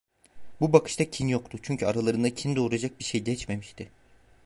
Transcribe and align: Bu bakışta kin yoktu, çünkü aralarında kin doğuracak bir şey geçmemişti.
Bu 0.61 0.73
bakışta 0.73 1.09
kin 1.09 1.27
yoktu, 1.27 1.57
çünkü 1.63 1.85
aralarında 1.85 2.33
kin 2.35 2.55
doğuracak 2.55 2.99
bir 2.99 3.03
şey 3.03 3.21
geçmemişti. 3.23 3.91